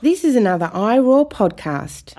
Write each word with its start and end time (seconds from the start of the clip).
This 0.00 0.22
is 0.22 0.36
another 0.36 0.68
iRoar 0.68 1.28
podcast. 1.28 2.14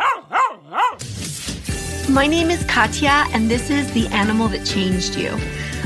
My 2.10 2.28
name 2.28 2.50
is 2.50 2.62
Katya, 2.66 3.24
and 3.32 3.50
this 3.50 3.70
is 3.70 3.90
The 3.94 4.08
Animal 4.08 4.50
That 4.50 4.66
Changed 4.66 5.16
You. 5.16 5.38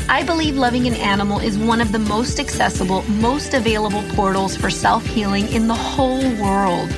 I 0.09 0.23
believe 0.23 0.55
loving 0.55 0.87
an 0.87 0.95
animal 0.95 1.39
is 1.39 1.55
one 1.55 1.81
of 1.81 1.91
the 1.91 1.99
most 1.99 2.39
accessible, 2.39 3.03
most 3.03 3.53
available 3.53 4.01
portals 4.15 4.57
for 4.57 4.71
self 4.71 5.05
healing 5.05 5.47
in 5.49 5.67
the 5.67 5.75
whole 5.75 6.23
world. 6.41 6.89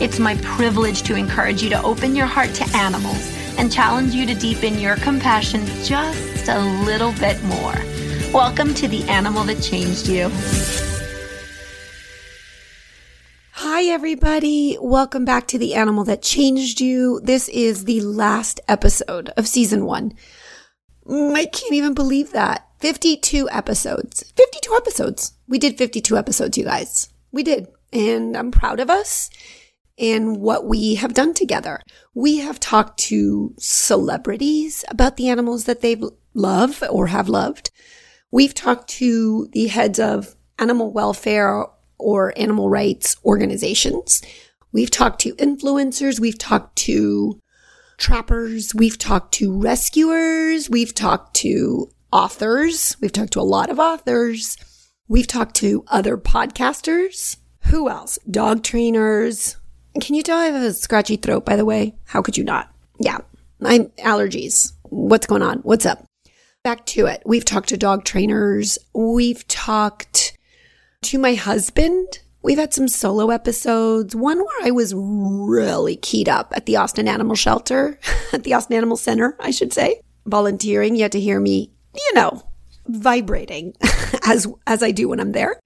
It's 0.00 0.20
my 0.20 0.36
privilege 0.36 1.02
to 1.02 1.16
encourage 1.16 1.60
you 1.60 1.70
to 1.70 1.82
open 1.82 2.14
your 2.14 2.26
heart 2.26 2.54
to 2.54 2.76
animals 2.76 3.36
and 3.58 3.72
challenge 3.72 4.14
you 4.14 4.26
to 4.26 4.34
deepen 4.34 4.78
your 4.78 4.94
compassion 4.98 5.66
just 5.82 6.46
a 6.46 6.60
little 6.84 7.12
bit 7.14 7.42
more. 7.42 7.74
Welcome 8.32 8.74
to 8.74 8.86
The 8.86 9.02
Animal 9.08 9.42
That 9.42 9.60
Changed 9.60 10.06
You. 10.06 10.30
Hi, 13.76 13.82
everybody. 13.88 14.78
Welcome 14.80 15.26
back 15.26 15.46
to 15.48 15.58
The 15.58 15.74
Animal 15.74 16.04
That 16.04 16.22
Changed 16.22 16.80
You. 16.80 17.20
This 17.22 17.46
is 17.50 17.84
the 17.84 18.00
last 18.00 18.58
episode 18.68 19.28
of 19.36 19.46
season 19.46 19.84
one. 19.84 20.14
Mm, 21.06 21.34
I 21.34 21.44
can't 21.44 21.74
even 21.74 21.92
believe 21.92 22.32
that. 22.32 22.66
52 22.80 23.50
episodes. 23.50 24.32
52 24.34 24.74
episodes. 24.74 25.34
We 25.46 25.58
did 25.58 25.76
52 25.76 26.16
episodes, 26.16 26.56
you 26.56 26.64
guys. 26.64 27.10
We 27.32 27.42
did. 27.42 27.68
And 27.92 28.34
I'm 28.34 28.50
proud 28.50 28.80
of 28.80 28.88
us 28.88 29.28
and 29.98 30.38
what 30.38 30.66
we 30.66 30.94
have 30.94 31.12
done 31.12 31.34
together. 31.34 31.82
We 32.14 32.38
have 32.38 32.58
talked 32.58 32.98
to 33.00 33.54
celebrities 33.58 34.86
about 34.88 35.18
the 35.18 35.28
animals 35.28 35.64
that 35.64 35.82
they 35.82 36.00
love 36.32 36.82
or 36.88 37.08
have 37.08 37.28
loved. 37.28 37.70
We've 38.30 38.54
talked 38.54 38.88
to 38.92 39.50
the 39.52 39.66
heads 39.66 40.00
of 40.00 40.34
animal 40.58 40.94
welfare 40.94 41.66
or 41.98 42.32
animal 42.36 42.68
rights 42.68 43.16
organizations. 43.24 44.22
We've 44.72 44.90
talked 44.90 45.20
to 45.22 45.34
influencers. 45.36 46.20
We've 46.20 46.38
talked 46.38 46.76
to 46.76 47.40
trappers. 47.98 48.74
We've 48.74 48.98
talked 48.98 49.34
to 49.34 49.52
rescuers. 49.58 50.68
We've 50.68 50.94
talked 50.94 51.34
to 51.36 51.90
authors. 52.12 52.96
We've 53.00 53.12
talked 53.12 53.32
to 53.32 53.40
a 53.40 53.42
lot 53.42 53.70
of 53.70 53.78
authors. 53.78 54.56
We've 55.08 55.26
talked 55.26 55.54
to 55.56 55.84
other 55.88 56.16
podcasters. 56.16 57.36
Who 57.66 57.88
else? 57.88 58.18
Dog 58.30 58.62
trainers. 58.62 59.56
Can 60.00 60.14
you 60.14 60.22
tell 60.22 60.38
I 60.38 60.46
have 60.46 60.62
a 60.62 60.72
scratchy 60.72 61.16
throat, 61.16 61.44
by 61.44 61.56
the 61.56 61.64
way? 61.64 61.94
How 62.04 62.22
could 62.22 62.36
you 62.36 62.44
not? 62.44 62.70
Yeah. 62.98 63.18
I'm 63.62 63.86
allergies. 63.98 64.72
What's 64.82 65.26
going 65.26 65.42
on? 65.42 65.58
What's 65.60 65.86
up? 65.86 66.04
Back 66.62 66.84
to 66.86 67.06
it. 67.06 67.22
We've 67.24 67.44
talked 67.44 67.70
to 67.70 67.76
dog 67.76 68.04
trainers. 68.04 68.78
We've 68.92 69.46
talked 69.48 70.35
to 71.02 71.18
my 71.18 71.34
husband. 71.34 72.20
We've 72.42 72.58
had 72.58 72.72
some 72.72 72.88
solo 72.88 73.30
episodes, 73.30 74.14
one 74.14 74.38
where 74.38 74.62
I 74.62 74.70
was 74.70 74.94
really 74.94 75.96
keyed 75.96 76.28
up 76.28 76.52
at 76.54 76.66
the 76.66 76.76
Austin 76.76 77.08
Animal 77.08 77.34
Shelter, 77.34 77.98
at 78.32 78.44
the 78.44 78.54
Austin 78.54 78.76
Animal 78.76 78.96
Center, 78.96 79.36
I 79.40 79.50
should 79.50 79.72
say, 79.72 80.00
volunteering. 80.26 80.94
You 80.94 81.02
had 81.02 81.12
to 81.12 81.20
hear 81.20 81.40
me, 81.40 81.72
you 81.94 82.14
know, 82.14 82.42
vibrating 82.86 83.74
as, 84.26 84.46
as 84.66 84.82
I 84.82 84.90
do 84.90 85.08
when 85.08 85.20
I'm 85.20 85.32
there. 85.32 85.58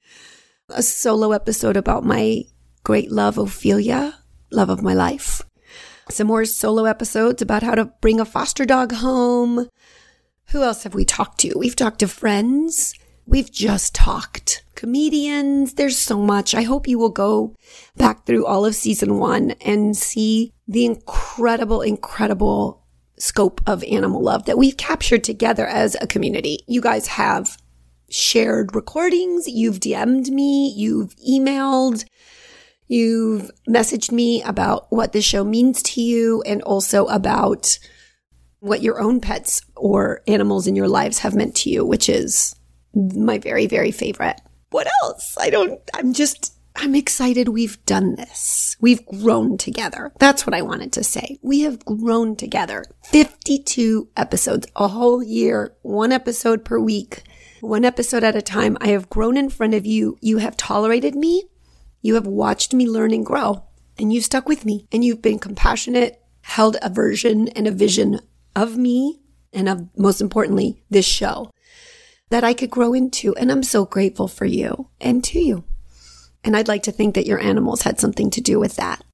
A 0.71 0.83
solo 0.83 1.33
episode 1.33 1.77
about 1.77 2.05
my 2.05 2.45
great 2.85 3.11
love, 3.11 3.37
Ophelia, 3.37 4.19
love 4.51 4.71
of 4.71 4.83
my 4.83 4.95
life. 4.95 5.43
Some 6.09 6.27
more 6.27 6.45
solo 6.45 6.87
episodes 6.87 7.43
about 7.43 7.63
how 7.63 7.75
to 7.75 7.87
bring 8.01 8.21
a 8.21 8.25
foster 8.25 8.65
dog 8.65 8.93
home. 8.93 9.69
Who 10.47 10.63
else 10.63 10.83
have 10.83 10.95
we 10.95 11.05
talked 11.05 11.39
to? 11.41 11.55
We've 11.57 11.77
talked 11.77 12.01
to 12.01 12.09
friends. 12.09 12.95
We've 13.31 13.51
just 13.53 13.95
talked. 13.95 14.65
Comedians. 14.75 15.75
There's 15.75 15.97
so 15.97 16.19
much. 16.21 16.53
I 16.53 16.63
hope 16.63 16.89
you 16.89 16.99
will 16.99 17.11
go 17.11 17.55
back 17.97 18.27
through 18.27 18.45
all 18.45 18.67
of 18.67 18.75
season 18.75 19.19
one 19.19 19.53
and 19.65 19.97
see 19.97 20.53
the 20.67 20.85
incredible, 20.85 21.81
incredible 21.81 22.85
scope 23.21 23.61
of 23.69 23.85
animal 23.85 24.21
love 24.21 24.47
that 24.47 24.59
we've 24.59 24.77
captured 24.77 25.23
together 25.23 25.65
as 25.65 25.97
a 26.01 26.09
community. 26.09 26.59
You 26.67 26.81
guys 26.81 27.07
have 27.07 27.57
shared 28.09 28.75
recordings. 28.75 29.47
You've 29.47 29.79
DM'd 29.79 30.33
me. 30.33 30.75
You've 30.77 31.15
emailed. 31.19 32.05
You've 32.89 33.49
messaged 33.69 34.11
me 34.11 34.43
about 34.43 34.91
what 34.91 35.13
the 35.13 35.23
show 35.23 35.45
means 35.45 35.85
to 35.85 36.03
you 36.03 36.43
and 36.43 36.63
also 36.63 37.07
about 37.07 37.79
what 38.59 38.83
your 38.83 39.01
own 39.01 39.21
pets 39.21 39.63
or 39.77 40.23
animals 40.27 40.67
in 40.67 40.75
your 40.75 40.89
lives 40.89 41.21
have 41.21 41.37
meant 41.37 41.55
to 41.59 41.71
you, 41.71 41.87
which 41.87 42.09
is 42.09 42.57
my 42.95 43.39
very, 43.39 43.67
very 43.67 43.91
favorite. 43.91 44.41
What 44.71 44.89
else? 45.03 45.37
I 45.39 45.51
don't, 45.51 45.81
I'm 45.95 46.13
just, 46.13 46.55
I'm 46.77 46.95
excited 46.95 47.49
we've 47.49 47.85
done 47.87 48.15
this. 48.15 48.77
We've 48.81 49.05
grown 49.07 49.59
together. 49.59 50.13
That's 50.19 50.47
what 50.47 50.55
I 50.55 50.63
wanted 50.63 50.93
to 50.95 51.05
say. 51.05 51.39
We 51.43 51.61
have 51.61 51.85
grown 51.85 52.37
together. 52.37 52.85
52 53.05 54.09
episodes, 54.17 54.67
a 54.77 54.89
whole 54.89 55.23
year, 55.23 55.75
one 55.83 56.13
episode 56.13 56.65
per 56.65 56.79
week, 56.79 57.25
one 57.61 57.85
episode 57.85 58.25
at 58.25 58.37
a 58.37 58.43
time. 58.43 58.79
I 58.81 58.89
have 58.89 59.11
grown 59.11 59.37
in 59.37 59.51
front 59.51 59.75
of 59.75 59.85
you. 59.85 60.17
You 60.21 60.39
have 60.39 60.57
tolerated 60.57 61.15
me. 61.15 61.45
You 62.03 62.15
have 62.15 62.27
watched 62.27 62.73
me 62.73 62.89
learn 62.89 63.13
and 63.13 63.27
grow 63.27 63.65
and 64.01 64.13
you've 64.13 64.25
stuck 64.25 64.49
with 64.49 64.65
me 64.65 64.87
and 64.91 65.05
you've 65.05 65.23
been 65.23 65.39
compassionate, 65.39 66.21
held 66.43 66.77
a 66.83 66.89
version 66.89 67.49
and 67.49 67.69
a 67.69 67.71
vision 67.71 68.21
of 68.57 68.77
me 68.77 69.21
and 69.53 69.69
of 69.69 69.87
most 69.97 70.21
importantly, 70.21 70.83
this 70.89 71.05
show 71.05 71.51
that 72.31 72.45
I 72.45 72.55
could 72.55 72.71
grow 72.71 72.95
into. 72.95 73.35
And 73.37 73.53
I'm 73.53 73.63
so 73.63 73.85
grateful 73.85 74.29
for 74.29 74.47
you 74.47 74.89
and 75.01 75.23
to 75.25 75.39
you. 75.39 75.65
And 76.43 76.57
I'd 76.57 76.69
like 76.69 76.83
to 76.85 76.93
think 76.93 77.15
that 77.15 77.27
your 77.27 77.39
animals 77.39 77.83
had 77.83 78.01
something 78.01 78.31
to 78.31 78.41
do 78.41 78.59
with 78.59 78.77
that. 78.77 79.05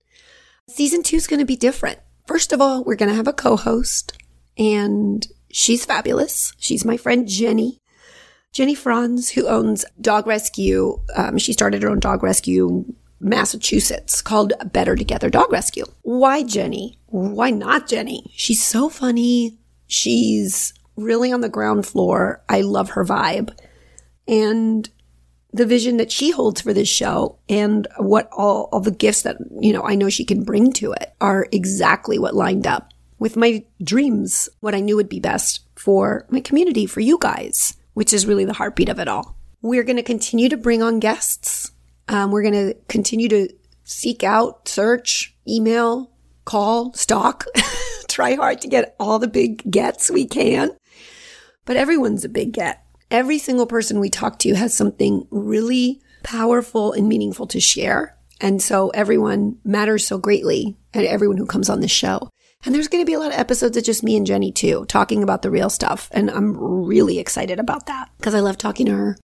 Season 0.68 1.02
two 1.02 1.16
is 1.16 1.26
going 1.26 1.40
to 1.40 1.46
be 1.46 1.56
different. 1.56 1.98
First 2.26 2.52
of 2.52 2.60
all, 2.60 2.84
we're 2.84 2.96
going 2.96 3.08
to 3.10 3.16
have 3.16 3.28
a 3.28 3.32
co-host 3.32 4.16
and 4.58 5.26
she's 5.50 5.84
fabulous. 5.84 6.52
She's 6.58 6.84
my 6.84 6.96
friend 6.96 7.26
Jenny. 7.28 7.80
Jenny 8.52 8.74
Franz, 8.74 9.30
who 9.30 9.48
owns 9.48 9.84
Dog 10.00 10.26
Rescue. 10.26 11.00
Um, 11.14 11.36
she 11.36 11.52
started 11.52 11.82
her 11.82 11.90
own 11.90 12.00
dog 12.00 12.22
rescue 12.22 12.86
Massachusetts 13.20 14.22
called 14.22 14.52
Better 14.72 14.96
Together 14.96 15.28
Dog 15.30 15.52
Rescue. 15.52 15.84
Why 16.02 16.42
Jenny? 16.42 16.98
Why 17.06 17.50
not 17.50 17.86
Jenny? 17.86 18.30
She's 18.34 18.62
so 18.62 18.88
funny. 18.88 19.58
She's 19.86 20.72
really 20.96 21.32
on 21.32 21.40
the 21.40 21.48
ground 21.48 21.86
floor. 21.86 22.42
I 22.48 22.62
love 22.62 22.90
her 22.90 23.04
vibe. 23.04 23.56
And 24.26 24.88
the 25.52 25.66
vision 25.66 25.96
that 25.98 26.12
she 26.12 26.30
holds 26.30 26.60
for 26.60 26.72
this 26.72 26.88
show 26.88 27.38
and 27.48 27.86
what 27.98 28.28
all, 28.32 28.68
all 28.72 28.80
the 28.80 28.90
gifts 28.90 29.22
that, 29.22 29.36
you 29.60 29.72
know, 29.72 29.82
I 29.82 29.94
know 29.94 30.08
she 30.08 30.24
can 30.24 30.44
bring 30.44 30.72
to 30.74 30.92
it 30.92 31.14
are 31.20 31.46
exactly 31.52 32.18
what 32.18 32.34
lined 32.34 32.66
up 32.66 32.92
with 33.18 33.36
my 33.36 33.64
dreams, 33.82 34.48
what 34.60 34.74
I 34.74 34.80
knew 34.80 34.96
would 34.96 35.08
be 35.08 35.20
best 35.20 35.60
for 35.76 36.26
my 36.28 36.40
community, 36.40 36.84
for 36.86 37.00
you 37.00 37.18
guys 37.18 37.76
which 37.96 38.12
is 38.12 38.26
really 38.26 38.44
the 38.44 38.52
heartbeat 38.52 38.90
of 38.90 38.98
it 38.98 39.08
all. 39.08 39.38
We're 39.62 39.82
going 39.82 39.96
to 39.96 40.02
continue 40.02 40.50
to 40.50 40.58
bring 40.58 40.82
on 40.82 41.00
guests. 41.00 41.72
Um, 42.08 42.30
we're 42.30 42.42
going 42.42 42.52
to 42.52 42.74
continue 42.88 43.26
to 43.30 43.48
seek 43.84 44.22
out, 44.22 44.68
search, 44.68 45.34
email, 45.48 46.10
call, 46.44 46.92
stalk, 46.92 47.46
try 48.08 48.34
hard 48.34 48.60
to 48.60 48.68
get 48.68 48.94
all 49.00 49.18
the 49.18 49.26
big 49.26 49.62
gets 49.70 50.10
we 50.10 50.26
can. 50.26 50.72
But 51.66 51.76
everyone's 51.76 52.24
a 52.24 52.30
big 52.30 52.52
get. 52.52 52.82
Every 53.10 53.38
single 53.38 53.66
person 53.66 54.00
we 54.00 54.08
talk 54.08 54.38
to 54.40 54.54
has 54.54 54.74
something 54.74 55.26
really 55.30 56.00
powerful 56.22 56.92
and 56.92 57.08
meaningful 57.08 57.46
to 57.48 57.60
share. 57.60 58.16
And 58.40 58.60
so 58.60 58.88
everyone 58.90 59.58
matters 59.64 60.06
so 60.06 60.18
greatly 60.18 60.76
and 60.94 61.06
everyone 61.06 61.36
who 61.36 61.46
comes 61.46 61.68
on 61.68 61.80
the 61.80 61.88
show. 61.88 62.30
And 62.64 62.74
there's 62.74 62.88
going 62.88 63.02
to 63.02 63.06
be 63.06 63.14
a 63.14 63.18
lot 63.18 63.32
of 63.32 63.38
episodes 63.38 63.76
of 63.76 63.84
just 63.84 64.02
me 64.02 64.16
and 64.16 64.26
Jenny 64.26 64.50
too, 64.50 64.86
talking 64.86 65.22
about 65.22 65.42
the 65.42 65.50
real 65.50 65.70
stuff. 65.70 66.08
And 66.12 66.30
I'm 66.30 66.56
really 66.56 67.18
excited 67.18 67.60
about 67.60 67.86
that 67.86 68.10
because 68.18 68.34
I 68.34 68.40
love 68.40 68.58
talking 68.58 68.86
to 68.86 68.96
her. 68.96 69.18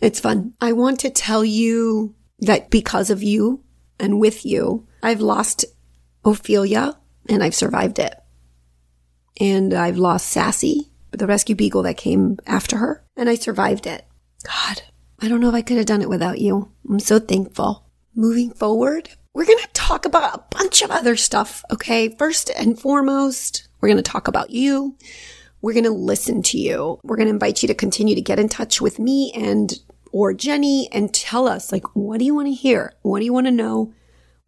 It's 0.00 0.20
fun. 0.20 0.54
I 0.60 0.72
want 0.72 1.00
to 1.00 1.10
tell 1.10 1.44
you 1.44 2.14
that 2.40 2.70
because 2.70 3.10
of 3.10 3.22
you 3.22 3.62
and 3.98 4.18
with 4.18 4.44
you, 4.44 4.86
I've 5.02 5.20
lost 5.20 5.64
Ophelia 6.24 6.96
and 7.28 7.42
I've 7.42 7.54
survived 7.54 7.98
it. 7.98 8.14
And 9.38 9.72
I've 9.72 9.98
lost 9.98 10.28
Sassy, 10.28 10.89
the 11.12 11.26
rescue 11.26 11.54
beagle 11.54 11.82
that 11.82 11.96
came 11.96 12.38
after 12.46 12.76
her, 12.78 13.04
and 13.16 13.28
I 13.28 13.34
survived 13.34 13.86
it. 13.86 14.06
God, 14.44 14.82
I 15.20 15.28
don't 15.28 15.40
know 15.40 15.48
if 15.48 15.54
I 15.54 15.62
could 15.62 15.76
have 15.76 15.86
done 15.86 16.02
it 16.02 16.08
without 16.08 16.40
you. 16.40 16.70
I'm 16.88 17.00
so 17.00 17.18
thankful. 17.18 17.86
Moving 18.14 18.52
forward, 18.52 19.10
we're 19.34 19.46
going 19.46 19.58
to 19.58 19.68
talk 19.72 20.04
about 20.04 20.34
a 20.34 20.56
bunch 20.56 20.82
of 20.82 20.90
other 20.90 21.16
stuff. 21.16 21.62
Okay. 21.70 22.08
First 22.16 22.50
and 22.50 22.78
foremost, 22.78 23.68
we're 23.80 23.88
going 23.88 24.02
to 24.02 24.10
talk 24.10 24.28
about 24.28 24.50
you. 24.50 24.96
We're 25.62 25.74
going 25.74 25.84
to 25.84 25.90
listen 25.90 26.42
to 26.44 26.58
you. 26.58 26.98
We're 27.04 27.16
going 27.16 27.28
to 27.28 27.34
invite 27.34 27.62
you 27.62 27.68
to 27.68 27.74
continue 27.74 28.14
to 28.14 28.22
get 28.22 28.38
in 28.38 28.48
touch 28.48 28.80
with 28.80 28.98
me 28.98 29.30
and 29.34 29.78
or 30.12 30.32
Jenny 30.32 30.88
and 30.90 31.14
tell 31.14 31.46
us 31.46 31.70
like, 31.70 31.84
what 31.94 32.18
do 32.18 32.24
you 32.24 32.34
want 32.34 32.48
to 32.48 32.54
hear? 32.54 32.94
What 33.02 33.20
do 33.20 33.24
you 33.24 33.32
want 33.32 33.46
to 33.46 33.52
know? 33.52 33.92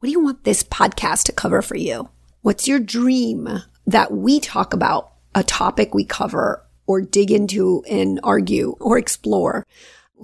What 0.01 0.07
do 0.07 0.11
you 0.11 0.21
want 0.21 0.43
this 0.43 0.65
podcast 0.65 1.25
to 1.25 1.33
cover 1.33 1.63
for 1.63 1.77
you? 1.77 2.09
What's 2.41 2.67
your 2.67 2.81
dream 2.81 3.49
that 3.87 4.11
we 4.11 4.41
talk 4.41 4.75
about 4.75 5.12
a 5.35 5.43
topic 5.43 5.95
we 5.95 6.05
cover 6.05 6.65
or 6.87 7.01
dig 7.01 7.31
into 7.31 7.83
and 7.89 8.21
argue 8.23 8.75
or 8.81 8.99
explore? 8.99 9.65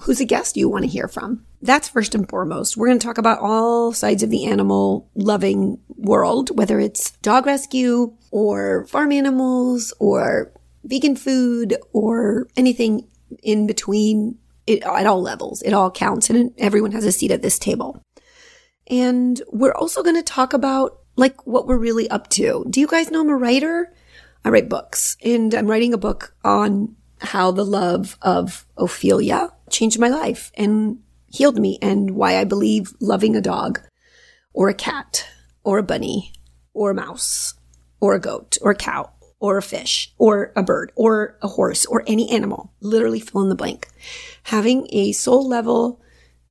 who's 0.02 0.20
a 0.20 0.24
guest 0.24 0.56
you 0.56 0.68
want 0.68 0.84
to 0.84 0.90
hear 0.90 1.08
from. 1.08 1.44
That's 1.60 1.88
first 1.88 2.14
and 2.14 2.28
foremost. 2.28 2.76
We're 2.76 2.88
going 2.88 2.98
to 2.98 3.06
talk 3.06 3.18
about 3.18 3.40
all 3.40 3.92
sides 3.92 4.22
of 4.22 4.30
the 4.30 4.46
animal 4.46 5.10
loving 5.14 5.80
world, 5.96 6.56
whether 6.56 6.78
it's 6.78 7.12
dog 7.22 7.46
rescue 7.46 8.14
or 8.30 8.86
farm 8.86 9.12
animals 9.12 9.92
or 9.98 10.52
vegan 10.84 11.16
food 11.16 11.76
or 11.92 12.46
anything 12.56 13.08
in 13.42 13.66
between 13.66 14.38
it, 14.66 14.82
at 14.82 15.06
all 15.06 15.20
levels. 15.20 15.62
It 15.62 15.72
all 15.72 15.90
counts 15.90 16.30
and 16.30 16.52
everyone 16.58 16.92
has 16.92 17.04
a 17.04 17.12
seat 17.12 17.30
at 17.30 17.42
this 17.42 17.58
table. 17.58 18.00
And 18.86 19.40
we're 19.48 19.74
also 19.74 20.02
going 20.02 20.16
to 20.16 20.22
talk 20.22 20.52
about 20.52 21.00
like 21.16 21.46
what 21.46 21.66
we're 21.66 21.78
really 21.78 22.08
up 22.08 22.28
to. 22.30 22.64
Do 22.70 22.80
you 22.80 22.86
guys 22.86 23.10
know 23.10 23.20
I'm 23.20 23.28
a 23.28 23.36
writer? 23.36 23.92
I 24.44 24.50
write 24.50 24.68
books 24.68 25.16
and 25.22 25.54
I'm 25.54 25.66
writing 25.66 25.92
a 25.92 25.98
book 25.98 26.34
on 26.44 26.96
how 27.20 27.50
the 27.50 27.64
love 27.64 28.16
of 28.22 28.66
Ophelia 28.76 29.50
changed 29.70 29.98
my 29.98 30.08
life 30.08 30.52
and 30.54 31.00
healed 31.26 31.58
me 31.58 31.78
and 31.82 32.12
why 32.12 32.36
I 32.36 32.44
believe 32.44 32.94
loving 33.00 33.36
a 33.36 33.40
dog 33.40 33.80
or 34.54 34.68
a 34.68 34.74
cat 34.74 35.26
or 35.64 35.78
a 35.78 35.82
bunny 35.82 36.32
or 36.72 36.90
a 36.90 36.94
mouse 36.94 37.54
or 38.00 38.14
a 38.14 38.20
goat 38.20 38.56
or 38.62 38.70
a 38.70 38.76
cow 38.76 39.10
or 39.40 39.58
a 39.58 39.62
fish 39.62 40.12
or 40.18 40.52
a 40.56 40.62
bird 40.62 40.92
or 40.96 41.36
a 41.42 41.48
horse 41.48 41.84
or 41.86 42.02
any 42.06 42.30
animal, 42.30 42.72
literally 42.80 43.20
fill 43.20 43.42
in 43.42 43.48
the 43.48 43.54
blank. 43.54 43.88
Having 44.44 44.88
a 44.90 45.12
soul 45.12 45.46
level 45.46 46.00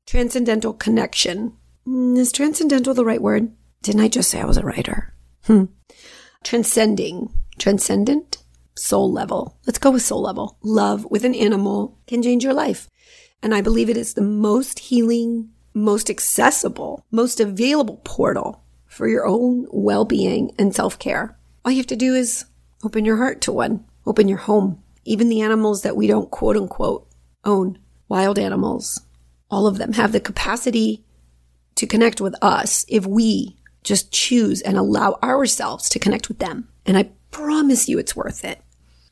transcendental 0.08 0.74
connection. 0.74 1.54
Mm, 1.86 2.18
is 2.18 2.32
transcendental 2.32 2.96
the 2.96 3.06
right 3.06 3.22
word? 3.22 3.52
Didn't 3.84 4.02
I 4.02 4.08
just 4.08 4.32
say 4.32 4.42
I 4.42 4.46
was 4.46 4.58
a 4.58 4.66
writer? 4.66 5.14
Hmm. 5.44 5.66
Transcending, 6.44 7.32
transcendent, 7.58 8.38
soul 8.76 9.12
level. 9.12 9.58
Let's 9.66 9.80
go 9.80 9.92
with 9.92 10.02
soul 10.02 10.22
level. 10.22 10.58
Love 10.62 11.06
with 11.10 11.26
an 11.26 11.36
animal 11.36 11.98
can 12.08 12.22
change 12.22 12.44
your 12.44 12.54
life. 12.54 12.88
And 13.42 13.54
I 13.54 13.62
believe 13.62 13.90
it 13.90 13.98
is 13.98 14.14
the 14.14 14.22
most 14.22 14.80
healing, 14.80 15.50
most 15.74 16.10
accessible, 16.10 17.06
most 17.12 17.40
available 17.40 18.02
portal 18.04 18.64
for 18.86 19.08
your 19.08 19.28
own 19.28 19.68
well 19.70 20.06
being 20.06 20.52
and 20.58 20.74
self 20.74 20.98
care. 20.98 21.38
All 21.64 21.72
you 21.72 21.78
have 21.78 21.88
to 21.88 21.96
do 21.96 22.16
is 22.16 22.46
open 22.84 23.06
your 23.06 23.18
heart 23.18 23.42
to 23.42 23.52
one, 23.52 23.86
open 24.06 24.28
your 24.28 24.40
home. 24.40 24.82
Even 25.06 25.30
the 25.30 25.42
animals 25.42 25.84
that 25.84 25.96
we 25.96 26.08
don't 26.08 26.32
quote 26.32 26.58
unquote 26.58 27.08
own, 27.44 27.80
wild 28.10 28.38
animals, 28.38 29.02
all 29.50 29.68
of 29.68 29.78
them 29.78 29.94
have 29.94 30.12
the 30.12 30.20
capacity 30.20 31.06
to 31.76 31.88
connect 31.88 32.20
with 32.20 32.36
us 32.42 32.86
if 32.90 33.06
we 33.06 33.58
just 33.84 34.12
choose 34.12 34.62
and 34.62 34.78
allow 34.78 35.18
ourselves 35.24 35.90
to 35.90 36.00
connect 36.00 36.28
with 36.28 36.40
them. 36.40 36.68
And 36.88 36.98
I 36.98 37.12
promise 37.32 37.88
you 37.88 38.00
it's 38.00 38.16
worth 38.16 38.44
it. 38.44 38.62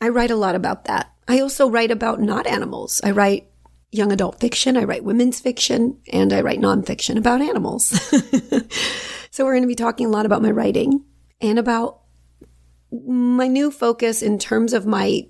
I 0.01 0.09
write 0.09 0.31
a 0.31 0.35
lot 0.35 0.55
about 0.55 0.85
that. 0.85 1.11
I 1.27 1.39
also 1.39 1.69
write 1.69 1.91
about 1.91 2.21
not 2.21 2.47
animals. 2.47 3.01
I 3.03 3.11
write 3.11 3.47
young 3.91 4.11
adult 4.11 4.39
fiction, 4.39 4.77
I 4.77 4.83
write 4.83 5.03
women's 5.03 5.39
fiction, 5.39 5.97
and 6.11 6.33
I 6.33 6.41
write 6.41 6.59
nonfiction 6.59 7.17
about 7.17 7.41
animals. 7.41 7.85
so 9.31 9.45
we're 9.45 9.53
going 9.53 9.63
to 9.63 9.67
be 9.67 9.75
talking 9.75 10.07
a 10.07 10.09
lot 10.09 10.25
about 10.25 10.41
my 10.41 10.51
writing 10.51 11.03
and 11.41 11.57
about 11.57 12.01
my 12.91 13.47
new 13.47 13.71
focus 13.71 14.21
in 14.21 14.37
terms 14.37 14.73
of 14.73 14.85
my, 14.85 15.27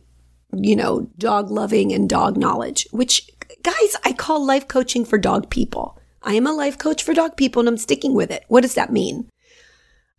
you 0.53 0.75
know, 0.75 1.09
dog 1.18 1.50
loving 1.50 1.94
and 1.94 2.09
dog 2.09 2.38
knowledge, 2.38 2.88
which 2.91 3.30
guys, 3.63 3.95
I 4.03 4.13
call 4.13 4.45
life 4.45 4.68
coaching 4.68 5.06
for 5.06 5.18
dog 5.18 5.50
people. 5.50 6.00
I 6.21 6.33
am 6.33 6.48
a 6.48 6.53
life 6.53 6.77
coach 6.77 7.03
for 7.03 7.13
dog 7.13 7.38
people 7.38 7.59
and 7.62 7.69
I'm 7.69 7.77
sticking 7.77 8.13
with 8.13 8.31
it. 8.31 8.45
What 8.48 8.62
does 8.62 8.74
that 8.75 8.91
mean? 8.91 9.30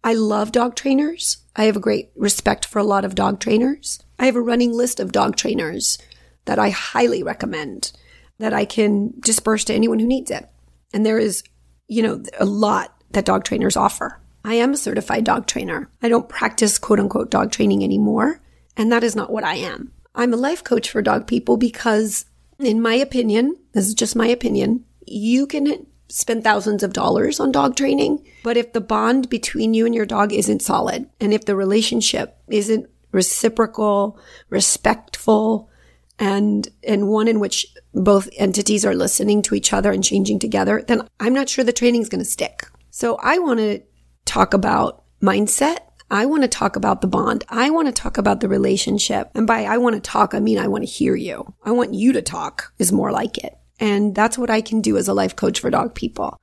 I 0.05 0.15
love 0.15 0.53
dog 0.53 0.77
trainers. 0.77 1.39
I 1.57 1.65
have 1.65 1.77
a 1.77 1.81
great 1.81 2.11
respect 2.15 2.67
for 2.67 2.79
a 2.79 2.85
lot 2.85 3.05
of 3.05 3.15
dog 3.15 3.41
trainers. 3.41 3.99
I 4.19 4.27
have 4.27 4.37
a 4.37 4.43
running 4.43 4.73
list 4.73 5.01
of 5.01 5.11
dog 5.11 5.37
trainers 5.37 5.99
that 6.45 6.59
I 6.59 6.71
highly 6.71 7.23
recommend 7.23 7.93
that 8.39 8.53
I 8.53 8.67
can 8.67 9.15
disperse 9.21 9.65
to 9.65 9.75
anyone 9.75 9.99
who 9.99 10.07
needs 10.07 10.31
it. 10.31 10.49
And 10.93 11.05
there 11.05 11.19
is, 11.19 11.43
you 11.89 12.03
know, 12.03 12.23
a 12.39 12.45
lot 12.45 12.95
that 13.13 13.25
dog 13.25 13.45
trainers 13.45 13.77
offer. 13.77 14.21
I 14.45 14.55
am 14.55 14.75
a 14.75 14.77
certified 14.77 15.25
dog 15.25 15.47
trainer. 15.47 15.91
I 16.03 16.09
don't 16.09 16.29
practice 16.29 16.79
quote 16.79 17.01
unquote 17.01 17.31
dog 17.31 17.51
training 17.51 17.83
anymore. 17.83 18.41
And 18.77 18.93
that 18.93 19.03
is 19.03 19.17
not 19.17 19.33
what 19.33 19.45
I 19.45 19.55
am. 19.55 19.93
I'm 20.15 20.35
a 20.35 20.39
life 20.39 20.63
coach 20.63 20.91
for 20.91 21.03
dog 21.03 21.27
people 21.27 21.57
because, 21.57 22.27
in 22.59 22.81
my 22.81 22.95
opinion, 22.95 23.57
this 23.73 23.89
is 23.89 23.95
just 23.95 24.15
my 24.15 24.27
opinion, 24.27 24.85
you 25.07 25.47
can 25.47 25.87
spend 26.09 26.45
thousands 26.45 26.83
of 26.83 26.93
dollars 26.93 27.41
on 27.41 27.53
dog 27.53 27.77
training. 27.77 28.27
But 28.43 28.57
if 28.57 28.73
the 28.73 28.81
bond 28.81 29.29
between 29.29 29.75
you 29.75 29.87
and 29.87 29.95
your 29.95 30.07
dog 30.07 30.33
isn't 30.33 30.63
solid, 30.63 31.09
and 31.21 31.33
if 31.33 31.45
the 31.45 31.57
relationship 31.57 32.39
isn't 32.49 32.89
reciprocal, 33.13 34.19
respectful, 34.51 35.71
and 36.19 36.69
and 36.87 37.09
one 37.09 37.29
in 37.29 37.41
which 37.41 37.67
both 37.93 38.29
entities 38.37 38.85
are 38.85 38.95
listening 38.95 39.43
to 39.43 39.55
each 39.55 39.73
other 39.73 39.91
and 39.91 40.05
changing 40.05 40.39
together, 40.39 40.83
then 40.87 41.07
I'm 41.21 41.35
not 41.35 41.49
sure 41.49 41.65
the 41.65 41.73
training 41.73 42.03
is 42.03 42.09
going 42.09 42.25
to 42.25 42.31
stick. 42.31 42.69
So 42.91 43.17
I 43.17 43.39
want 43.39 43.61
to 43.61 43.83
talk 44.25 44.55
about 44.55 45.05
mindset. 45.23 45.79
I 46.11 46.25
want 46.25 46.43
to 46.43 46.49
talk 46.49 46.77
about 46.77 47.01
the 47.01 47.09
bond. 47.09 47.45
I 47.49 47.71
want 47.71 47.89
to 47.89 47.93
talk 47.93 48.17
about 48.17 48.41
the 48.41 48.49
relationship. 48.49 49.31
And 49.35 49.47
by 49.47 49.65
I 49.65 49.77
want 49.79 49.97
to 49.97 50.01
talk, 50.01 50.35
I 50.35 50.41
mean 50.41 50.59
I 50.59 50.69
want 50.69 50.83
to 50.85 50.91
hear 50.91 51.17
you. 51.17 51.53
I 51.65 51.73
want 51.73 51.95
you 51.95 52.13
to 52.13 52.23
talk 52.23 52.73
is 52.79 52.93
more 52.93 53.11
like 53.11 53.39
it. 53.39 53.59
And 53.79 54.15
that's 54.15 54.39
what 54.39 54.51
I 54.51 54.61
can 54.61 54.81
do 54.81 54.97
as 54.97 55.09
a 55.09 55.15
life 55.15 55.37
coach 55.37 55.61
for 55.61 55.71
dog 55.71 55.95
people. 55.95 56.41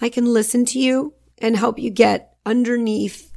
I 0.00 0.08
can 0.08 0.26
listen 0.26 0.64
to 0.66 0.78
you 0.78 1.14
and 1.38 1.56
help 1.56 1.78
you 1.78 1.90
get 1.90 2.36
underneath 2.44 3.32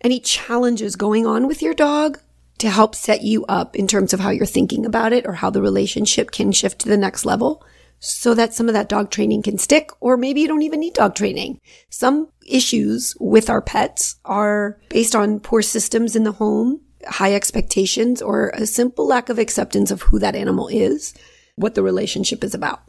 any 0.00 0.20
challenges 0.20 0.96
going 0.96 1.26
on 1.26 1.46
with 1.46 1.62
your 1.62 1.74
dog 1.74 2.18
to 2.58 2.70
help 2.70 2.94
set 2.94 3.22
you 3.22 3.44
up 3.46 3.76
in 3.76 3.86
terms 3.86 4.14
of 4.14 4.20
how 4.20 4.30
you're 4.30 4.46
thinking 4.46 4.86
about 4.86 5.12
it 5.12 5.26
or 5.26 5.32
how 5.32 5.50
the 5.50 5.60
relationship 5.60 6.30
can 6.30 6.52
shift 6.52 6.80
to 6.80 6.88
the 6.88 6.96
next 6.96 7.24
level 7.24 7.62
so 7.98 8.34
that 8.34 8.54
some 8.54 8.68
of 8.68 8.74
that 8.74 8.88
dog 8.88 9.10
training 9.10 9.42
can 9.42 9.58
stick, 9.58 9.90
or 10.00 10.16
maybe 10.16 10.40
you 10.40 10.48
don't 10.48 10.62
even 10.62 10.80
need 10.80 10.94
dog 10.94 11.14
training. 11.14 11.60
Some 11.88 12.28
issues 12.46 13.16
with 13.18 13.48
our 13.48 13.62
pets 13.62 14.16
are 14.24 14.78
based 14.90 15.16
on 15.16 15.40
poor 15.40 15.62
systems 15.62 16.14
in 16.14 16.24
the 16.24 16.32
home, 16.32 16.80
high 17.06 17.34
expectations, 17.34 18.20
or 18.20 18.50
a 18.50 18.66
simple 18.66 19.06
lack 19.06 19.28
of 19.28 19.38
acceptance 19.38 19.90
of 19.90 20.02
who 20.02 20.18
that 20.18 20.36
animal 20.36 20.68
is, 20.68 21.14
what 21.56 21.74
the 21.74 21.82
relationship 21.82 22.44
is 22.44 22.54
about. 22.54 22.82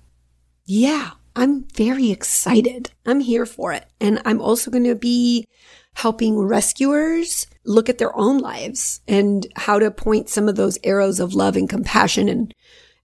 Yeah, 0.66 1.12
I'm 1.36 1.66
very 1.76 2.12
excited. 2.12 2.92
I'm 3.06 3.20
here 3.20 3.46
for 3.46 3.72
it. 3.72 3.86
And 4.00 4.22
I'm 4.26 4.42
also 4.42 4.70
going 4.72 4.84
to 4.84 4.96
be 4.96 5.48
helping 5.96 6.38
rescuers 6.38 7.48
look 7.66 7.90
at 7.90 7.98
their 7.98 8.16
own 8.16 8.38
lives 8.38 9.02
and 9.08 9.48
how 9.56 9.80
to 9.80 9.90
point 9.90 10.30
some 10.30 10.48
of 10.48 10.56
those 10.56 10.78
arrows 10.84 11.20
of 11.20 11.34
love 11.34 11.56
and 11.56 11.70
compassion 11.70 12.30
and, 12.30 12.54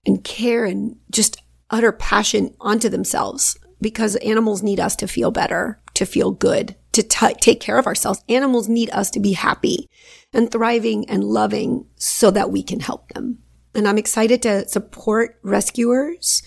and 0.06 0.22
care 0.22 0.64
and 0.64 0.96
just 1.10 1.40
utter 1.70 1.92
passion 1.92 2.54
onto 2.60 2.88
themselves 2.88 3.58
because 3.80 4.16
animals 4.16 4.62
need 4.62 4.80
us 4.80 4.96
to 4.96 5.08
feel 5.08 5.30
better, 5.30 5.80
to 5.94 6.04
feel 6.04 6.30
good, 6.30 6.76
to 6.92 7.02
t- 7.02 7.34
take 7.40 7.60
care 7.60 7.78
of 7.78 7.86
ourselves. 7.86 8.22
Animals 8.28 8.68
need 8.68 8.90
us 8.90 9.10
to 9.10 9.20
be 9.20 9.32
happy 9.32 9.88
and 10.32 10.50
thriving 10.50 11.08
and 11.08 11.22
loving 11.22 11.86
so 11.96 12.30
that 12.30 12.50
we 12.50 12.62
can 12.62 12.80
help 12.80 13.08
them. 13.12 13.38
And 13.74 13.88
I'm 13.88 13.98
excited 13.98 14.42
to 14.42 14.68
support 14.68 15.38
rescuers 15.42 16.42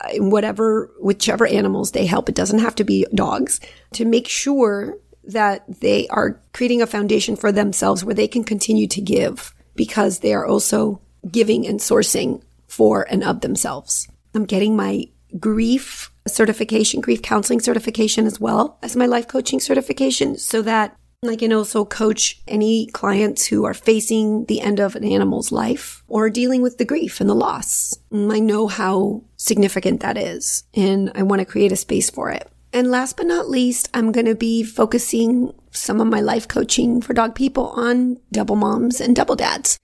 uh, 0.00 0.08
in 0.12 0.30
whatever, 0.30 0.90
whichever 1.00 1.46
animals 1.46 1.92
they 1.92 2.06
help. 2.06 2.28
It 2.28 2.34
doesn't 2.34 2.58
have 2.60 2.74
to 2.76 2.84
be 2.84 3.06
dogs 3.14 3.60
to 3.92 4.04
make 4.04 4.28
sure 4.28 4.98
that 5.24 5.64
they 5.80 6.08
are 6.08 6.40
creating 6.52 6.82
a 6.82 6.86
foundation 6.86 7.36
for 7.36 7.52
themselves 7.52 8.04
where 8.04 8.14
they 8.14 8.28
can 8.28 8.44
continue 8.44 8.86
to 8.88 9.00
give 9.00 9.54
because 9.74 10.20
they 10.20 10.32
are 10.32 10.46
also 10.46 11.00
giving 11.30 11.66
and 11.66 11.80
sourcing 11.80 12.42
for 12.66 13.06
and 13.10 13.22
of 13.22 13.40
themselves. 13.40 14.08
I'm 14.34 14.44
getting 14.44 14.76
my 14.76 15.08
grief 15.38 16.10
certification, 16.26 17.00
grief 17.00 17.22
counseling 17.22 17.60
certification 17.60 18.26
as 18.26 18.40
well 18.40 18.78
as 18.82 18.96
my 18.96 19.06
life 19.06 19.28
coaching 19.28 19.60
certification 19.60 20.36
so 20.38 20.62
that 20.62 20.96
I 21.26 21.34
can 21.34 21.52
also 21.52 21.84
coach 21.84 22.40
any 22.46 22.86
clients 22.86 23.44
who 23.44 23.64
are 23.64 23.74
facing 23.74 24.44
the 24.44 24.60
end 24.60 24.78
of 24.78 24.94
an 24.94 25.02
animal's 25.02 25.50
life 25.50 26.04
or 26.06 26.30
dealing 26.30 26.62
with 26.62 26.78
the 26.78 26.84
grief 26.84 27.20
and 27.20 27.28
the 27.28 27.34
loss. 27.34 27.98
Mm, 28.12 28.32
I 28.32 28.38
know 28.38 28.68
how 28.68 29.24
significant 29.36 29.98
that 30.00 30.16
is 30.16 30.62
and 30.74 31.10
I 31.16 31.24
want 31.24 31.40
to 31.40 31.46
create 31.46 31.72
a 31.72 31.76
space 31.76 32.08
for 32.08 32.30
it. 32.30 32.48
And 32.72 32.92
last 32.92 33.16
but 33.16 33.26
not 33.26 33.50
least, 33.50 33.88
I'm 33.92 34.12
going 34.12 34.26
to 34.26 34.36
be 34.36 34.62
focusing 34.62 35.52
some 35.72 36.00
of 36.00 36.06
my 36.06 36.20
life 36.20 36.46
coaching 36.46 37.00
for 37.00 37.14
dog 37.14 37.34
people 37.34 37.70
on 37.70 38.18
double 38.30 38.56
moms 38.56 39.00
and 39.00 39.16
double 39.16 39.34
dads. 39.34 39.76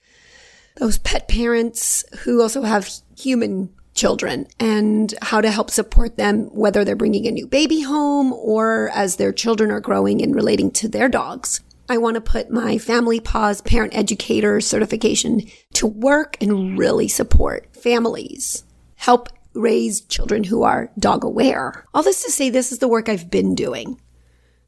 Those 0.77 0.99
pet 0.99 1.27
parents 1.27 2.05
who 2.21 2.43
also 2.43 2.63
have 2.63 2.89
human 3.19 3.75
children 3.95 4.47
and 4.61 5.15
how 5.23 5.41
to 5.41 5.51
help 5.51 5.71
support 5.71 6.17
them, 6.17 6.47
whether 6.53 6.85
they're 6.85 6.97
bringing 6.97 7.27
a 7.27 7.31
new 7.31 7.47
baby 7.47 7.81
home 7.81 8.33
or 8.33 8.91
as 8.93 9.17
their 9.17 9.33
children 9.33 9.71
are 9.71 9.81
growing 9.81 10.23
and 10.23 10.35
relating 10.35 10.71
to 10.73 10.89
their 10.89 11.09
dogs. 11.09 11.61
I 11.89 11.99
want 11.99 12.15
to 12.15 12.21
put 12.21 12.51
my 12.51 12.79
Family 12.79 13.21
Paws 13.21 13.61
Parent 13.61 13.95
Educator 13.95 14.61
certification 14.61 15.43
to 15.75 15.87
work 15.87 16.37
and 16.41 16.79
really 16.79 17.09
support 17.09 17.77
families, 17.77 18.65
help 18.97 19.29
raise 19.53 20.01
children 20.01 20.45
who 20.45 20.63
are 20.63 20.91
dog 20.99 21.25
aware. 21.25 21.85
All 21.93 22.03
this 22.03 22.25
to 22.25 22.31
say, 22.31 22.51
this 22.51 22.73
is 22.73 22.79
the 22.79 22.89
work 22.89 23.09
I've 23.09 23.31
been 23.31 23.55
doing 23.55 24.01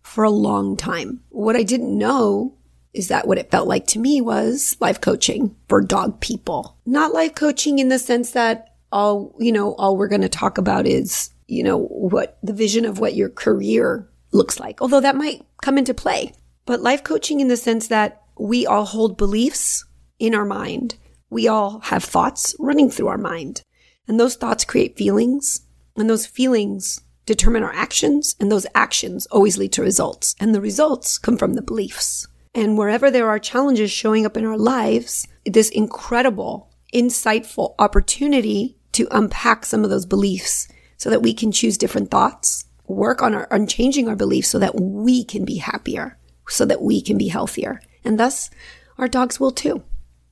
for 0.02 0.25
a 0.25 0.30
long 0.30 0.76
time. 0.76 1.23
What 1.30 1.56
I 1.56 1.62
didn't 1.62 1.97
know 1.97 2.54
is 2.92 3.09
that 3.09 3.26
what 3.26 3.38
it 3.38 3.50
felt 3.50 3.66
like 3.68 3.87
to 3.88 3.99
me 3.99 4.21
was 4.21 4.76
life 4.80 5.00
coaching 5.00 5.56
for 5.68 5.80
dog 5.80 6.21
people. 6.21 6.78
Not 6.87 7.12
life 7.12 7.35
coaching 7.35 7.78
in 7.78 7.88
the 7.88 7.99
sense 7.99 8.30
that 8.33 8.75
all, 8.96 9.34
you 9.38 9.52
know, 9.52 9.74
all 9.74 9.94
we're 9.94 10.08
going 10.08 10.22
to 10.22 10.28
talk 10.28 10.56
about 10.56 10.86
is, 10.86 11.28
you 11.48 11.62
know, 11.62 11.84
what 11.88 12.38
the 12.42 12.54
vision 12.54 12.86
of 12.86 12.98
what 12.98 13.14
your 13.14 13.28
career 13.28 14.08
looks 14.32 14.58
like, 14.58 14.80
although 14.80 15.02
that 15.02 15.14
might 15.14 15.44
come 15.60 15.76
into 15.76 15.92
play. 15.92 16.32
But 16.64 16.80
life 16.80 17.04
coaching 17.04 17.40
in 17.40 17.48
the 17.48 17.58
sense 17.58 17.88
that 17.88 18.22
we 18.38 18.66
all 18.66 18.86
hold 18.86 19.18
beliefs 19.18 19.84
in 20.18 20.34
our 20.34 20.46
mind. 20.46 20.96
We 21.28 21.46
all 21.46 21.80
have 21.80 22.04
thoughts 22.04 22.56
running 22.58 22.88
through 22.88 23.08
our 23.08 23.18
mind. 23.18 23.60
And 24.08 24.18
those 24.18 24.34
thoughts 24.34 24.64
create 24.64 24.96
feelings. 24.96 25.60
And 25.96 26.08
those 26.08 26.24
feelings 26.24 27.02
determine 27.26 27.64
our 27.64 27.74
actions. 27.74 28.34
And 28.40 28.50
those 28.50 28.66
actions 28.74 29.26
always 29.26 29.58
lead 29.58 29.72
to 29.72 29.82
results. 29.82 30.34
And 30.40 30.54
the 30.54 30.60
results 30.60 31.18
come 31.18 31.36
from 31.36 31.52
the 31.52 31.62
beliefs. 31.62 32.26
And 32.54 32.78
wherever 32.78 33.10
there 33.10 33.28
are 33.28 33.38
challenges 33.38 33.90
showing 33.90 34.24
up 34.24 34.38
in 34.38 34.46
our 34.46 34.56
lives, 34.56 35.28
this 35.44 35.68
incredible, 35.68 36.70
insightful 36.94 37.74
opportunity 37.78 38.75
to 38.96 39.08
unpack 39.10 39.64
some 39.64 39.84
of 39.84 39.90
those 39.90 40.06
beliefs 40.06 40.68
so 40.96 41.10
that 41.10 41.22
we 41.22 41.34
can 41.34 41.52
choose 41.52 41.78
different 41.78 42.10
thoughts, 42.10 42.64
work 42.86 43.22
on 43.22 43.34
our, 43.34 43.46
on 43.52 43.66
changing 43.66 44.08
our 44.08 44.16
beliefs 44.16 44.48
so 44.48 44.58
that 44.58 44.80
we 44.80 45.24
can 45.24 45.44
be 45.44 45.56
happier, 45.56 46.18
so 46.48 46.64
that 46.64 46.82
we 46.82 47.00
can 47.00 47.18
be 47.18 47.28
healthier. 47.28 47.80
And 48.04 48.18
thus 48.18 48.50
our 48.98 49.08
dogs 49.08 49.38
will 49.38 49.50
too, 49.50 49.82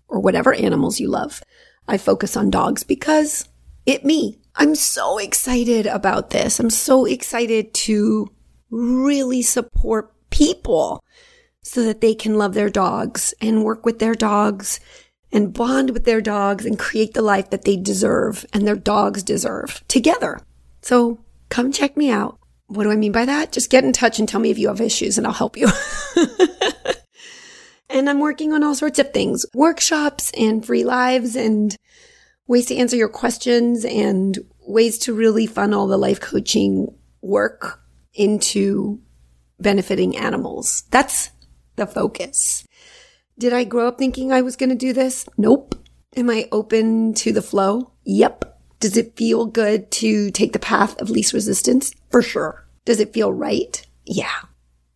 or 0.09 0.21
whatever 0.21 0.55
animals 0.55 1.01
you 1.01 1.09
love. 1.09 1.43
I 1.87 1.99
focus 1.99 2.37
on 2.37 2.51
dogs 2.51 2.83
because 2.83 3.49
it 3.85 4.05
me. 4.05 4.39
I'm 4.57 4.75
so 4.75 5.19
excited 5.19 5.87
about 5.87 6.31
this. 6.31 6.59
I'm 6.59 6.71
so 6.71 7.05
excited 7.05 7.75
to 7.75 8.31
really 8.71 9.43
support 9.43 10.13
people 10.31 11.05
so 11.63 11.83
that 11.85 12.01
they 12.01 12.15
can 12.15 12.39
love 12.39 12.55
their 12.55 12.71
dogs 12.71 13.35
and 13.41 13.65
work 13.65 13.85
with 13.85 13.99
their 13.99 14.15
dogs 14.15 14.81
and 15.35 15.53
bond 15.53 15.91
with 15.91 16.05
their 16.05 16.21
dogs 16.21 16.65
and 16.65 16.79
create 16.79 17.13
the 17.13 17.21
life 17.21 17.51
that 17.51 17.65
they 17.65 17.77
deserve 17.77 18.47
and 18.53 18.67
their 18.67 18.77
dogs 18.77 19.23
deserve 19.23 19.83
together. 19.89 20.41
So 20.81 21.19
come 21.49 21.73
check 21.73 21.97
me 21.97 22.09
out. 22.09 22.39
What 22.69 22.85
do 22.85 22.93
I 22.93 22.97
mean 22.97 23.13
by 23.13 23.27
that? 23.27 23.53
Just 23.53 23.69
get 23.69 23.85
in 23.85 23.93
touch 23.93 24.19
and 24.19 24.29
tell 24.29 24.41
me 24.41 24.51
if 24.51 24.59
you 24.59 24.69
have 24.69 24.81
issues 24.81 25.19
and 25.19 25.27
I'll 25.27 25.33
help 25.33 25.57
you. 25.57 25.69
and 27.91 28.09
I'm 28.09 28.21
working 28.21 28.53
on 28.53 28.63
all 28.63 28.77
sorts 28.77 29.01
of 29.01 29.13
things, 29.13 29.45
workshops 29.53 30.31
and 30.39 30.65
free 30.65 30.85
lives 30.85 31.35
and 31.35 31.77
ways 32.47 32.67
to 32.67 32.77
answer 32.77 32.97
your 32.97 33.09
questions 33.09 33.85
and 33.85 34.39
ways 34.61 34.99
to 34.99 35.15
really 35.15 35.47
funnel 35.47 35.89
the 35.89 35.99
life 35.99 36.21
coaching 36.21 36.95
work 37.23 37.81
into 38.15 39.01
benefiting 39.59 40.17
animals. 40.17 40.85
That's 40.91 41.31
the 41.75 41.87
focus. 41.87 42.65
Did 43.39 43.53
I 43.53 43.65
grow 43.65 43.89
up 43.89 43.99
thinking 43.99 44.33
I 44.33 44.43
was 44.43 44.57
going 44.57 44.71
to 44.71 44.77
do 44.77 44.93
this? 44.93 45.27
Nope. 45.37 45.75
Am 46.17 46.31
I 46.31 46.49
open 46.53 47.15
to 47.15 47.33
the 47.33 47.43
flow? 47.43 47.91
Yep. 48.05 48.61
Does 48.79 48.97
it 48.97 49.17
feel 49.17 49.47
good 49.47 49.91
to 49.93 50.31
take 50.31 50.53
the 50.53 50.59
path 50.59 51.01
of 51.01 51.11
least 51.11 51.33
resistance? 51.33 51.93
For 52.11 52.23
sure. 52.23 52.67
Does 52.85 53.01
it 53.01 53.13
feel 53.13 53.33
right? 53.33 53.85
Yeah. 54.05 54.43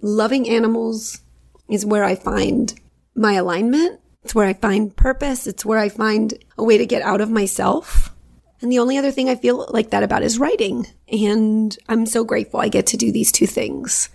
Loving 0.00 0.48
animals 0.48 1.22
is 1.68 1.84
where 1.84 2.04
I 2.04 2.14
find 2.14 2.78
my 3.16 3.32
alignment. 3.32 4.00
It's 4.22 4.34
where 4.34 4.46
I 4.46 4.52
find 4.52 4.94
purpose. 4.94 5.46
It's 5.46 5.64
where 5.64 5.78
I 5.78 5.88
find 5.88 6.34
a 6.56 6.64
way 6.64 6.78
to 6.78 6.86
get 6.86 7.02
out 7.02 7.20
of 7.20 7.30
myself. 7.30 8.14
And 8.60 8.70
the 8.70 8.78
only 8.78 8.98
other 8.98 9.10
thing 9.10 9.28
I 9.28 9.36
feel 9.36 9.66
like 9.70 9.90
that 9.90 10.02
about 10.02 10.22
is 10.22 10.38
writing. 10.38 10.86
And 11.10 11.76
I'm 11.88 12.06
so 12.06 12.24
grateful 12.24 12.60
I 12.60 12.68
get 12.68 12.86
to 12.88 12.96
do 12.96 13.10
these 13.10 13.32
two 13.32 13.46
things. 13.46 14.08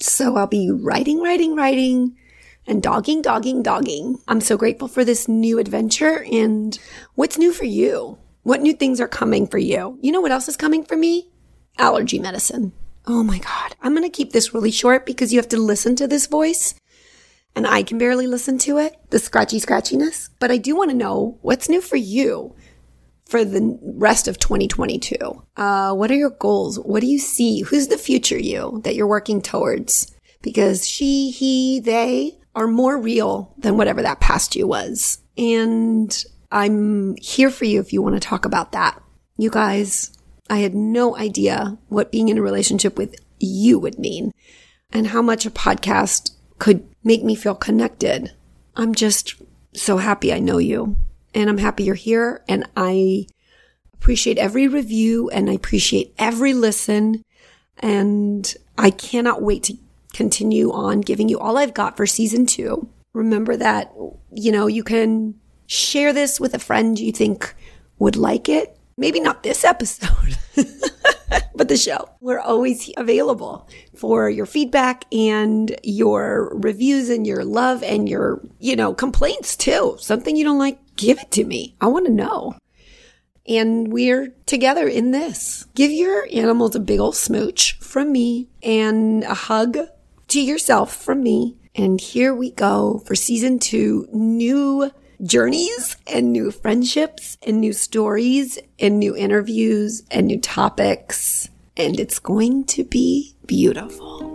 So 0.00 0.36
I'll 0.36 0.46
be 0.46 0.70
writing, 0.70 1.22
writing, 1.22 1.54
writing 1.54 2.16
and 2.66 2.82
dogging, 2.82 3.22
dogging, 3.22 3.62
dogging. 3.62 4.18
I'm 4.28 4.40
so 4.40 4.56
grateful 4.56 4.88
for 4.88 5.04
this 5.04 5.28
new 5.28 5.58
adventure. 5.58 6.24
And 6.30 6.78
what's 7.14 7.38
new 7.38 7.52
for 7.52 7.64
you? 7.64 8.18
What 8.42 8.60
new 8.60 8.72
things 8.72 9.00
are 9.00 9.08
coming 9.08 9.46
for 9.46 9.58
you? 9.58 9.98
You 10.00 10.12
know 10.12 10.20
what 10.20 10.32
else 10.32 10.48
is 10.48 10.56
coming 10.56 10.84
for 10.84 10.96
me? 10.96 11.28
Allergy 11.78 12.18
medicine. 12.18 12.72
Oh 13.06 13.22
my 13.22 13.38
God. 13.38 13.74
I'm 13.82 13.94
going 13.94 14.08
to 14.08 14.16
keep 14.16 14.32
this 14.32 14.54
really 14.54 14.70
short 14.70 15.06
because 15.06 15.32
you 15.32 15.38
have 15.38 15.48
to 15.48 15.56
listen 15.56 15.96
to 15.96 16.06
this 16.06 16.26
voice 16.26 16.74
and 17.54 17.66
I 17.66 17.82
can 17.82 17.98
barely 17.98 18.26
listen 18.26 18.58
to 18.58 18.78
it, 18.78 18.96
the 19.10 19.18
scratchy 19.18 19.60
scratchiness. 19.60 20.30
But 20.38 20.50
I 20.50 20.56
do 20.56 20.76
want 20.76 20.90
to 20.90 20.96
know 20.96 21.38
what's 21.42 21.68
new 21.68 21.80
for 21.80 21.96
you 21.96 22.54
for 23.26 23.44
the 23.44 23.78
rest 23.82 24.28
of 24.28 24.38
2022. 24.38 25.16
Uh, 25.56 25.94
what 25.94 26.10
are 26.10 26.16
your 26.16 26.30
goals? 26.30 26.78
What 26.78 27.00
do 27.00 27.06
you 27.06 27.18
see? 27.18 27.60
Who's 27.62 27.88
the 27.88 27.98
future 27.98 28.38
you 28.38 28.80
that 28.84 28.94
you're 28.94 29.06
working 29.06 29.42
towards? 29.42 30.12
Because 30.40 30.88
she, 30.88 31.30
he, 31.30 31.80
they 31.80 32.38
are 32.54 32.66
more 32.66 32.98
real 32.98 33.54
than 33.58 33.76
whatever 33.76 34.02
that 34.02 34.20
past 34.20 34.56
you 34.56 34.66
was. 34.66 35.18
And 35.36 36.24
I'm 36.50 37.16
here 37.16 37.50
for 37.50 37.64
you 37.64 37.80
if 37.80 37.92
you 37.92 38.02
want 38.02 38.14
to 38.14 38.20
talk 38.20 38.44
about 38.44 38.72
that. 38.72 39.00
You 39.38 39.50
guys, 39.50 40.12
I 40.50 40.58
had 40.58 40.74
no 40.74 41.16
idea 41.16 41.78
what 41.88 42.12
being 42.12 42.28
in 42.28 42.38
a 42.38 42.42
relationship 42.42 42.98
with 42.98 43.16
you 43.38 43.78
would 43.78 43.98
mean 43.98 44.32
and 44.92 45.08
how 45.08 45.22
much 45.22 45.46
a 45.46 45.50
podcast 45.50 46.32
could 46.58 46.86
make 47.02 47.24
me 47.24 47.34
feel 47.34 47.54
connected. 47.54 48.32
I'm 48.76 48.94
just 48.94 49.34
so 49.74 49.96
happy 49.96 50.32
I 50.32 50.38
know 50.38 50.58
you 50.58 50.96
and 51.34 51.48
I'm 51.48 51.58
happy 51.58 51.84
you're 51.84 51.94
here 51.94 52.44
and 52.48 52.68
I 52.76 53.26
appreciate 53.94 54.38
every 54.38 54.68
review 54.68 55.30
and 55.30 55.48
I 55.48 55.54
appreciate 55.54 56.14
every 56.18 56.52
listen 56.52 57.24
and 57.78 58.54
I 58.76 58.90
cannot 58.90 59.42
wait 59.42 59.62
to 59.64 59.78
continue 60.12 60.72
on 60.72 61.00
giving 61.00 61.28
you 61.28 61.38
all 61.38 61.58
I've 61.58 61.74
got 61.74 61.96
for 61.96 62.06
season 62.06 62.46
two. 62.46 62.88
Remember 63.12 63.56
that, 63.56 63.92
you 64.32 64.52
know, 64.52 64.66
you 64.66 64.82
can 64.82 65.34
share 65.66 66.12
this 66.12 66.40
with 66.40 66.54
a 66.54 66.58
friend 66.58 66.98
you 66.98 67.12
think 67.12 67.54
would 67.98 68.16
like 68.16 68.48
it. 68.48 68.76
Maybe 68.96 69.20
not 69.20 69.42
this 69.42 69.64
episode, 69.64 70.36
but 71.54 71.68
the 71.68 71.76
show. 71.76 72.10
We're 72.20 72.40
always 72.40 72.90
available 72.96 73.68
for 73.94 74.28
your 74.28 74.46
feedback 74.46 75.04
and 75.12 75.74
your 75.82 76.52
reviews 76.54 77.08
and 77.08 77.26
your 77.26 77.44
love 77.44 77.82
and 77.82 78.08
your, 78.08 78.40
you 78.58 78.76
know, 78.76 78.92
complaints 78.92 79.56
too. 79.56 79.96
Something 79.98 80.36
you 80.36 80.44
don't 80.44 80.58
like, 80.58 80.78
give 80.96 81.18
it 81.18 81.30
to 81.32 81.44
me. 81.44 81.74
I 81.80 81.86
want 81.86 82.06
to 82.06 82.12
know. 82.12 82.54
And 83.46 83.92
we're 83.92 84.28
together 84.46 84.86
in 84.86 85.10
this. 85.10 85.66
Give 85.74 85.90
your 85.90 86.28
animals 86.32 86.76
a 86.76 86.80
big 86.80 87.00
old 87.00 87.16
smooch 87.16 87.78
from 87.78 88.12
me 88.12 88.48
and 88.62 89.24
a 89.24 89.34
hug 89.34 89.78
to 90.32 90.40
yourself 90.40 90.96
from 90.96 91.22
me. 91.22 91.56
And 91.74 92.00
here 92.00 92.34
we 92.34 92.52
go 92.52 93.02
for 93.04 93.14
season 93.14 93.58
two, 93.58 94.08
new 94.12 94.90
journeys 95.22 95.96
and 96.06 96.32
new 96.32 96.50
friendships 96.50 97.36
and 97.42 97.60
new 97.60 97.74
stories 97.74 98.58
and 98.80 98.98
new 98.98 99.14
interviews 99.14 100.02
and 100.10 100.26
new 100.26 100.40
topics. 100.40 101.50
And 101.76 102.00
it's 102.00 102.18
going 102.18 102.64
to 102.68 102.82
be 102.82 103.36
beautiful. 103.44 104.30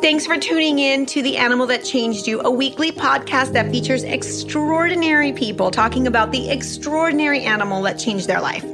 Thanks 0.00 0.24
for 0.24 0.36
tuning 0.36 0.78
in 0.78 1.04
to 1.06 1.20
The 1.20 1.36
Animal 1.36 1.66
That 1.66 1.84
Changed 1.84 2.28
You, 2.28 2.40
a 2.42 2.50
weekly 2.50 2.92
podcast 2.92 3.54
that 3.54 3.72
features 3.72 4.04
extraordinary 4.04 5.32
people 5.32 5.72
talking 5.72 6.06
about 6.06 6.30
the 6.30 6.48
extraordinary 6.48 7.40
animal 7.40 7.82
that 7.82 7.98
changed 7.98 8.28
their 8.28 8.40
life. 8.40 8.64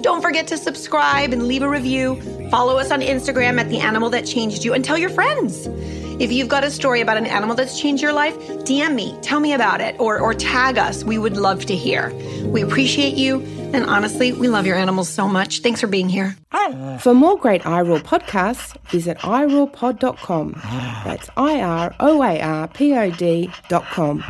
Don't 0.00 0.22
forget 0.22 0.46
to 0.48 0.56
subscribe 0.56 1.32
and 1.32 1.46
leave 1.46 1.62
a 1.62 1.68
review. 1.68 2.20
Follow 2.52 2.76
us 2.76 2.90
on 2.90 3.00
Instagram 3.00 3.58
at 3.58 3.70
The 3.70 3.78
Animal 3.78 4.10
That 4.10 4.26
Changed 4.26 4.62
You 4.62 4.74
and 4.74 4.84
tell 4.84 4.98
your 4.98 5.08
friends. 5.08 5.68
If 6.20 6.30
you've 6.30 6.48
got 6.50 6.64
a 6.64 6.70
story 6.70 7.00
about 7.00 7.16
an 7.16 7.24
animal 7.24 7.56
that's 7.56 7.80
changed 7.80 8.02
your 8.02 8.12
life, 8.12 8.36
DM 8.66 8.94
me, 8.94 9.16
tell 9.22 9.40
me 9.40 9.54
about 9.54 9.80
it, 9.80 9.98
or, 9.98 10.20
or 10.20 10.34
tag 10.34 10.76
us. 10.76 11.02
We 11.02 11.16
would 11.16 11.38
love 11.38 11.64
to 11.64 11.74
hear. 11.74 12.12
We 12.44 12.60
appreciate 12.60 13.14
you. 13.14 13.40
And 13.72 13.86
honestly, 13.86 14.34
we 14.34 14.48
love 14.48 14.66
your 14.66 14.76
animals 14.76 15.08
so 15.08 15.26
much. 15.26 15.60
Thanks 15.60 15.80
for 15.80 15.86
being 15.86 16.10
here. 16.10 16.36
For 17.00 17.14
more 17.14 17.38
great 17.38 17.62
iRoar 17.62 18.00
podcasts, 18.02 18.76
visit 18.90 19.16
iroarpod.com. 19.20 20.60
That's 21.06 21.30
I 21.38 21.62
R 21.62 21.94
O 22.00 22.22
A 22.22 22.38
R 22.38 22.68
P 22.68 22.92
O 22.94 23.10
D.com. 23.10 24.22